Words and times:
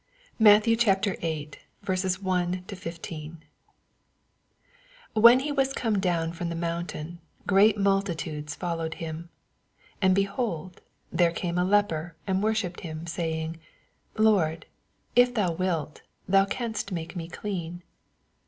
MATTHEW 0.39 0.77
Vm. 0.77 1.53
1—16. 1.85 3.27
1 3.27 3.41
When 5.21 5.39
he 5.41 5.51
was 5.51 5.75
oome 5.75 6.01
down 6.01 6.33
from 6.33 6.49
the 6.49 6.55
mountain, 6.55 7.19
great 7.45 7.77
multitades 7.77 8.55
fol 8.55 8.77
lowed 8.77 8.95
him. 8.95 9.29
2 10.01 10.07
And. 10.07 10.15
behold, 10.15 10.81
there 11.11 11.31
came 11.31 11.59
a 11.59 11.63
leper 11.63 12.15
and 12.25 12.41
worsnipped 12.41 12.79
him, 12.79 13.05
saying, 13.05 13.59
Lord, 14.17 14.65
if 15.15 15.35
thoa 15.35 15.51
wilt, 15.55 16.01
tnou 16.27 16.49
canst 16.49 16.91
make 16.91 17.15
me 17.15 17.27
clean. 17.27 17.83